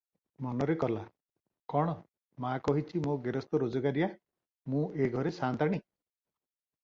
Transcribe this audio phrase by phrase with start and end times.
[0.43, 1.01] ମନରେ କଲା,
[1.73, 1.91] "କଣ!
[2.45, 4.09] ମା କହିଛି, ମୋ ଗେରସ୍ତ ରୋଜଗାରିଆ,
[4.75, 5.81] ମୁଁ ଏ ଘରେ ସାନ୍ତାଣୀ।